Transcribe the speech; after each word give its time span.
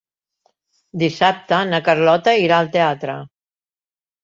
Dissabte 1.03 1.59
na 1.73 1.81
Carlota 1.89 2.35
irà 2.47 2.59
al 2.63 2.73
teatre. 2.79 3.21